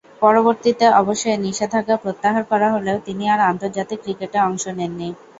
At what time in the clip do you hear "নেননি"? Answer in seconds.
4.77-5.09